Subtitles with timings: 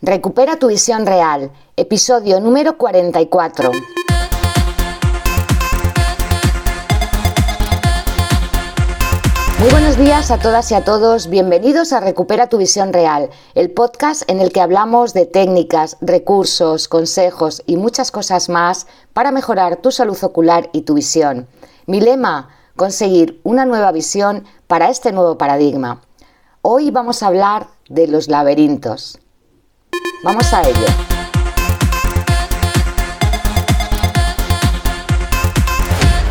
[0.00, 3.72] Recupera tu visión real, episodio número 44.
[9.58, 13.72] Muy buenos días a todas y a todos, bienvenidos a Recupera tu visión real, el
[13.72, 19.78] podcast en el que hablamos de técnicas, recursos, consejos y muchas cosas más para mejorar
[19.78, 21.48] tu salud ocular y tu visión.
[21.86, 26.02] Mi lema, conseguir una nueva visión para este nuevo paradigma.
[26.62, 29.18] Hoy vamos a hablar de los laberintos.
[30.24, 30.86] Vamos a ello.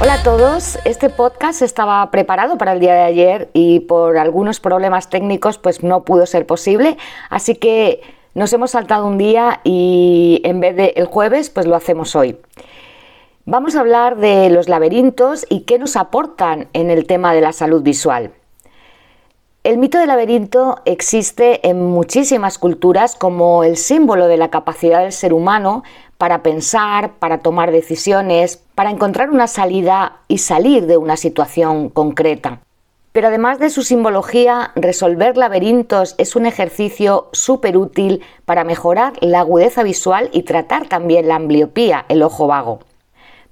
[0.00, 4.58] Hola a todos, este podcast estaba preparado para el día de ayer y por algunos
[4.58, 6.96] problemas técnicos pues no pudo ser posible,
[7.28, 8.00] así que
[8.32, 12.38] nos hemos saltado un día y en vez de el jueves pues lo hacemos hoy.
[13.44, 17.52] Vamos a hablar de los laberintos y qué nos aportan en el tema de la
[17.52, 18.32] salud visual.
[19.64, 25.12] El mito del laberinto existe en muchísimas culturas como el símbolo de la capacidad del
[25.12, 25.84] ser humano
[26.18, 32.60] para pensar, para tomar decisiones, para encontrar una salida y salir de una situación concreta.
[33.12, 39.40] Pero además de su simbología, resolver laberintos es un ejercicio súper útil para mejorar la
[39.40, 42.80] agudeza visual y tratar también la ambliopía, el ojo vago.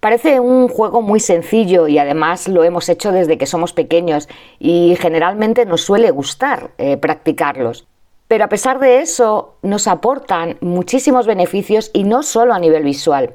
[0.03, 4.97] Parece un juego muy sencillo y además lo hemos hecho desde que somos pequeños y
[4.99, 7.87] generalmente nos suele gustar eh, practicarlos.
[8.27, 13.35] Pero a pesar de eso, nos aportan muchísimos beneficios y no solo a nivel visual.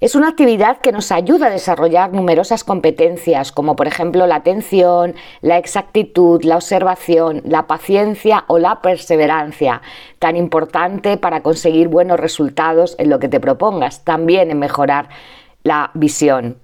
[0.00, 5.14] Es una actividad que nos ayuda a desarrollar numerosas competencias, como por ejemplo la atención,
[5.40, 9.80] la exactitud, la observación, la paciencia o la perseverancia,
[10.18, 15.08] tan importante para conseguir buenos resultados en lo que te propongas, también en mejorar
[15.62, 16.58] la visión.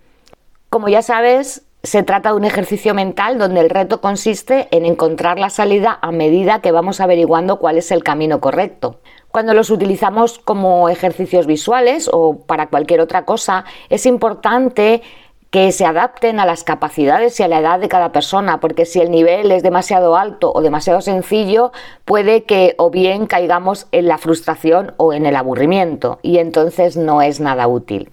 [0.71, 5.39] Como ya sabes, se trata de un ejercicio mental donde el reto consiste en encontrar
[5.39, 9.01] la salida a medida que vamos averiguando cuál es el camino correcto.
[9.31, 15.03] Cuando los utilizamos como ejercicios visuales o para cualquier otra cosa, es importante
[15.51, 19.01] que se adapten a las capacidades y a la edad de cada persona, porque si
[19.01, 21.73] el nivel es demasiado alto o demasiado sencillo,
[22.05, 27.23] puede que o bien caigamos en la frustración o en el aburrimiento, y entonces no
[27.23, 28.11] es nada útil.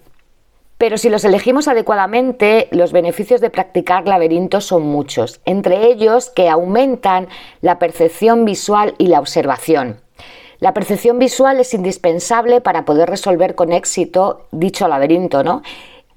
[0.78, 6.50] Pero si los elegimos adecuadamente, los beneficios de practicar laberintos son muchos, entre ellos que
[6.50, 7.30] aumentan
[7.62, 10.02] la percepción visual y la observación.
[10.60, 15.62] La percepción visual es indispensable para poder resolver con éxito dicho laberinto, ¿no?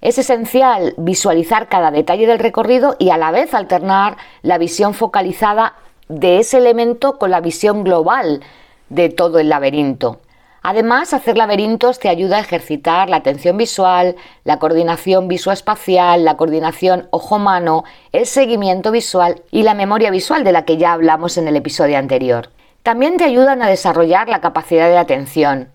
[0.01, 5.75] Es esencial visualizar cada detalle del recorrido y a la vez alternar la visión focalizada
[6.09, 8.43] de ese elemento con la visión global
[8.89, 10.21] de todo el laberinto.
[10.63, 17.09] Además, hacer laberintos te ayuda a ejercitar la atención visual, la coordinación visoespacial, la coordinación
[17.11, 21.57] ojo-mano, el seguimiento visual y la memoria visual de la que ya hablamos en el
[21.57, 22.51] episodio anterior.
[22.83, 25.69] También te ayudan a desarrollar la capacidad de atención.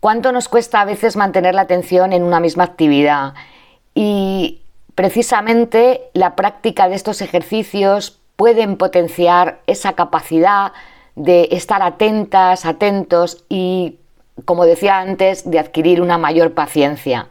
[0.00, 3.34] ¿Cuánto nos cuesta a veces mantener la atención en una misma actividad?
[3.94, 4.60] Y
[4.94, 10.72] precisamente la práctica de estos ejercicios pueden potenciar esa capacidad
[11.16, 13.98] de estar atentas, atentos y
[14.44, 17.28] como decía antes, de adquirir una mayor paciencia.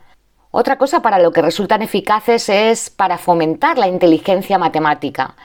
[0.52, 5.36] Otra cosa para lo que resultan eficaces es para fomentar la inteligencia matemática.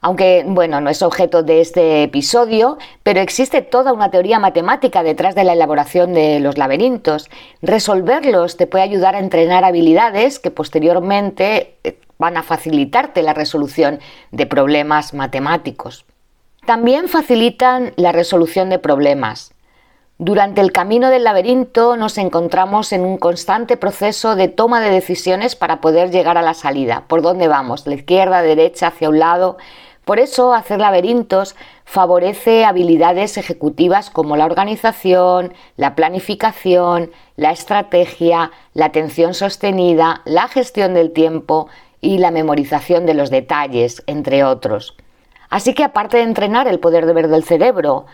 [0.00, 5.34] Aunque, bueno, no es objeto de este episodio, pero existe toda una teoría matemática detrás
[5.34, 7.28] de la elaboración de los laberintos.
[7.62, 13.98] Resolverlos te puede ayudar a entrenar habilidades que posteriormente eh, van a facilitarte la resolución
[14.30, 16.04] de problemas matemáticos.
[16.68, 19.54] También facilitan la resolución de problemas.
[20.18, 25.56] Durante el camino del laberinto nos encontramos en un constante proceso de toma de decisiones
[25.56, 27.04] para poder llegar a la salida.
[27.08, 27.86] ¿Por dónde vamos?
[27.86, 29.56] ¿La izquierda, derecha, hacia un lado?
[30.04, 38.84] Por eso hacer laberintos favorece habilidades ejecutivas como la organización, la planificación, la estrategia, la
[38.84, 41.68] atención sostenida, la gestión del tiempo
[42.02, 44.98] y la memorización de los detalles, entre otros.
[45.50, 48.06] Así que aparte de entrenar el poder de ver del cerebro,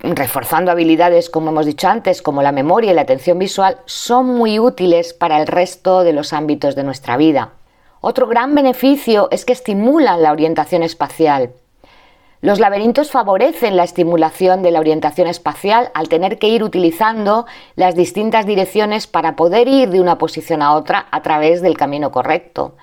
[0.00, 4.58] reforzando habilidades, como hemos dicho antes, como la memoria y la atención visual, son muy
[4.58, 7.52] útiles para el resto de los ámbitos de nuestra vida.
[8.00, 11.52] Otro gran beneficio es que estimulan la orientación espacial.
[12.42, 17.96] Los laberintos favorecen la estimulación de la orientación espacial al tener que ir utilizando las
[17.96, 22.76] distintas direcciones para poder ir de una posición a otra a través del camino correcto.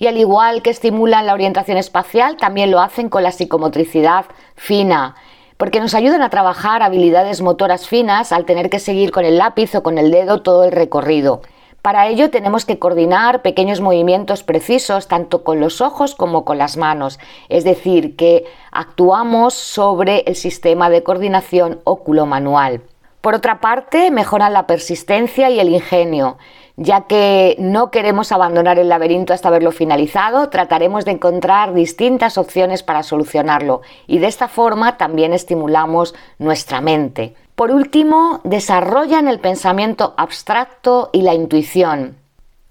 [0.00, 4.24] Y al igual que estimulan la orientación espacial, también lo hacen con la psicomotricidad
[4.56, 5.14] fina,
[5.58, 9.74] porque nos ayudan a trabajar habilidades motoras finas al tener que seguir con el lápiz
[9.74, 11.42] o con el dedo todo el recorrido.
[11.82, 16.78] Para ello tenemos que coordinar pequeños movimientos precisos tanto con los ojos como con las
[16.78, 17.18] manos,
[17.50, 22.80] es decir, que actuamos sobre el sistema de coordinación óculo-manual.
[23.20, 26.38] Por otra parte, mejoran la persistencia y el ingenio.
[26.76, 32.82] Ya que no queremos abandonar el laberinto hasta haberlo finalizado, trataremos de encontrar distintas opciones
[32.82, 37.34] para solucionarlo y de esta forma también estimulamos nuestra mente.
[37.54, 42.19] Por último, desarrollan el pensamiento abstracto y la intuición.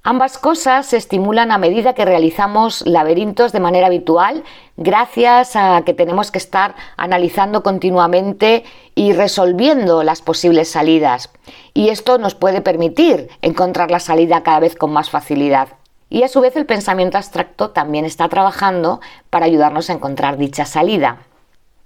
[0.09, 4.43] Ambas cosas se estimulan a medida que realizamos laberintos de manera habitual,
[4.75, 8.63] gracias a que tenemos que estar analizando continuamente
[8.95, 11.29] y resolviendo las posibles salidas.
[11.75, 15.67] Y esto nos puede permitir encontrar la salida cada vez con más facilidad.
[16.09, 20.65] Y a su vez el pensamiento abstracto también está trabajando para ayudarnos a encontrar dicha
[20.65, 21.19] salida.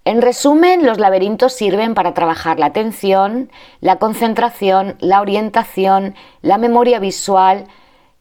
[0.05, 6.99] En resumen, los laberintos sirven para trabajar la atención, la concentración, la orientación, la memoria
[6.99, 7.67] visual,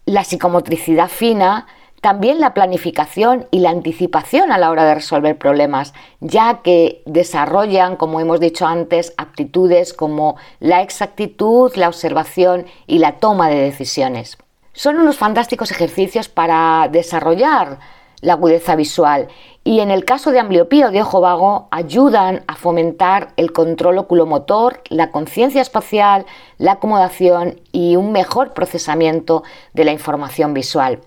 [0.05, 1.67] la psicomotricidad fina,
[2.01, 7.97] también la planificación y la anticipación a la hora de resolver problemas, ya que desarrollan,
[7.97, 14.37] como hemos dicho antes, aptitudes como la exactitud, la observación y la toma de decisiones.
[14.73, 17.79] Son unos fantásticos ejercicios para desarrollar
[18.23, 19.29] la agudeza visual
[19.65, 23.99] y en el caso de ambliopía o de ojo vago ayudan a fomentar el control
[23.99, 26.25] oculomotor, la conciencia espacial,
[26.57, 29.43] la acomodación y un mejor procesamiento
[29.75, 31.01] de la información visual.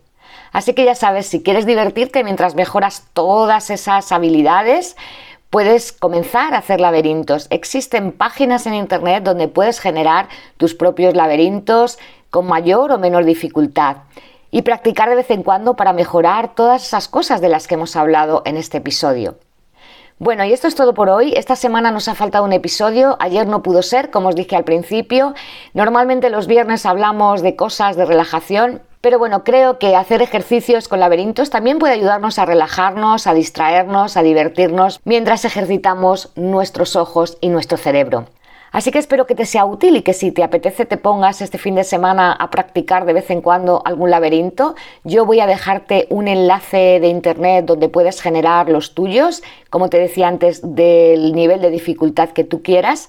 [0.51, 4.95] Así que ya sabes, si quieres divertirte mientras mejoras todas esas habilidades,
[5.50, 7.47] puedes comenzar a hacer laberintos.
[7.50, 10.27] Existen páginas en Internet donde puedes generar
[10.57, 11.97] tus propios laberintos
[12.29, 13.97] con mayor o menor dificultad
[14.56, 17.98] y practicar de vez en cuando para mejorar todas esas cosas de las que hemos
[17.98, 19.36] hablado en este episodio.
[20.18, 21.34] Bueno, y esto es todo por hoy.
[21.36, 23.18] Esta semana nos ha faltado un episodio.
[23.19, 25.34] Ayer no pudo ser, como os dije al principio.
[25.74, 31.02] Normalmente los viernes hablamos de cosas de relajación, pero bueno, creo que hacer ejercicios con
[31.02, 37.50] laberintos también puede ayudarnos a relajarnos, a distraernos, a divertirnos mientras ejercitamos nuestros ojos y
[37.50, 38.28] nuestro cerebro.
[38.75, 41.57] Así que espero que te sea útil y que si te apetece te pongas este
[41.57, 44.75] fin de semana a practicar de vez en cuando algún laberinto.
[45.06, 49.98] Yo voy a dejarte un enlace de internet donde puedes generar los tuyos, como te
[49.98, 53.07] decía antes, del nivel de dificultad que tú quieras.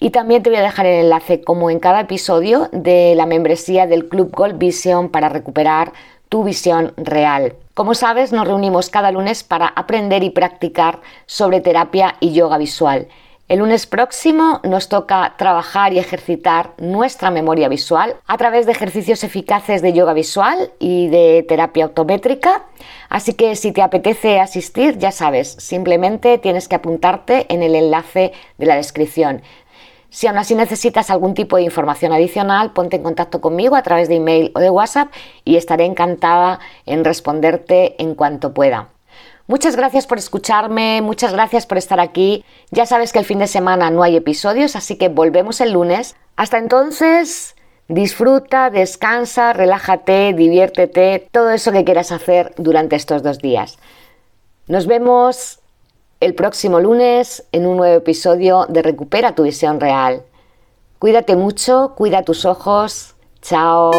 [0.00, 3.86] Y también te voy a dejar el enlace, como en cada episodio, de la membresía
[3.86, 5.92] del Club Gold Vision para recuperar
[6.28, 7.54] tu visión real.
[7.74, 13.06] Como sabes, nos reunimos cada lunes para aprender y practicar sobre terapia y yoga visual.
[13.46, 19.22] El lunes próximo nos toca trabajar y ejercitar nuestra memoria visual a través de ejercicios
[19.22, 22.64] eficaces de yoga visual y de terapia autométrica.
[23.10, 28.32] Así que si te apetece asistir, ya sabes, simplemente tienes que apuntarte en el enlace
[28.56, 29.42] de la descripción.
[30.08, 34.08] Si aún así necesitas algún tipo de información adicional, ponte en contacto conmigo a través
[34.08, 35.12] de email o de WhatsApp
[35.44, 38.93] y estaré encantada en responderte en cuanto pueda.
[39.46, 42.44] Muchas gracias por escucharme, muchas gracias por estar aquí.
[42.70, 46.16] Ya sabes que el fin de semana no hay episodios, así que volvemos el lunes.
[46.36, 47.54] Hasta entonces,
[47.88, 53.78] disfruta, descansa, relájate, diviértete, todo eso que quieras hacer durante estos dos días.
[54.66, 55.60] Nos vemos
[56.20, 60.22] el próximo lunes en un nuevo episodio de Recupera tu visión real.
[60.98, 63.14] Cuídate mucho, cuida tus ojos.
[63.42, 63.90] Chao.